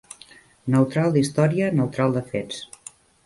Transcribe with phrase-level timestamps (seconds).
[0.75, 2.59] Neutral d'historia, neutral de fets